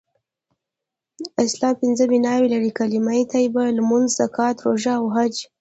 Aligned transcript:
اسلام 1.45 1.73
پنځه 1.81 2.03
بناوې 2.11 2.47
لری: 2.53 2.71
کلمه 2.79 3.15
طیبه، 3.33 3.63
لمونځ، 3.77 4.07
زکات، 4.19 4.55
روژه 4.65 4.93
او 4.99 5.05
حج 5.15 5.35